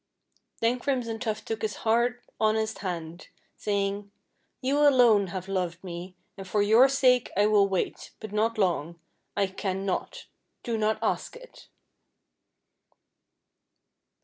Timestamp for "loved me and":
5.47-6.47